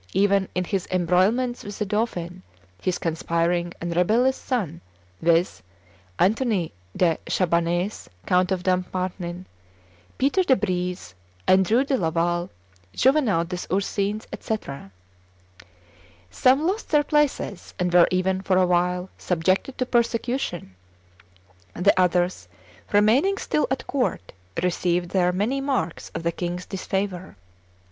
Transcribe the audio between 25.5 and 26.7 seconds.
marks of the king's